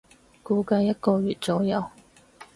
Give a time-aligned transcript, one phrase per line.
[0.41, 1.85] 估計一個月左右